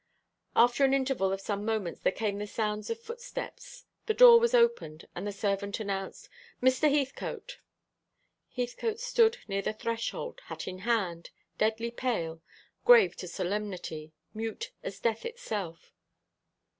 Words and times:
After 0.55 0.83
an 0.83 0.95
interval 0.95 1.31
of 1.31 1.39
some 1.39 1.63
moments 1.63 1.99
there 1.99 2.11
came 2.11 2.39
the 2.39 2.47
sounds 2.47 2.89
of 2.89 2.99
footsteps, 2.99 3.85
the 4.07 4.15
door 4.15 4.39
was 4.39 4.55
opened, 4.55 5.05
and 5.13 5.27
the 5.27 5.31
servant 5.31 5.79
announced, 5.79 6.27
"Mr. 6.59 6.89
Heathcote." 6.91 7.59
Heathcote 8.55 8.99
stood 8.99 9.37
near 9.47 9.61
the 9.61 9.73
threshold, 9.73 10.41
hat 10.45 10.67
in 10.67 10.79
hand, 10.79 11.29
deadly 11.59 11.91
pale, 11.91 12.41
grave 12.83 13.15
to 13.17 13.27
solemnity, 13.27 14.11
mute 14.33 14.71
as 14.81 14.99
death 14.99 15.23
itself. 15.23 15.93